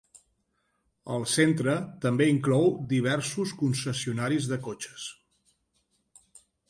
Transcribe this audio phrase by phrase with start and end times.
[1.17, 2.65] El centre també inclou
[2.95, 5.07] diversos concessionaris de cotxes.